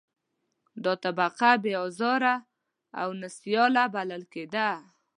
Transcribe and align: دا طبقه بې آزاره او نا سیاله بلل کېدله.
دا 0.83 0.93
طبقه 1.03 1.51
بې 1.63 1.73
آزاره 1.85 2.35
او 3.01 3.09
نا 3.19 3.27
سیاله 3.39 3.83
بلل 3.93 4.23
کېدله. 4.33 4.69